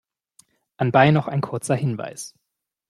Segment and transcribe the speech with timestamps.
[0.77, 2.33] Anbei noch ein kurzer Hinweis.